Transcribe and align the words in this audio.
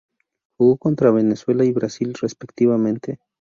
Jugó 0.57 0.77
contra 0.77 1.11
Venezuela 1.11 1.63
y 1.63 1.71
Brasil, 1.73 2.15
respectivamente. 2.19 3.19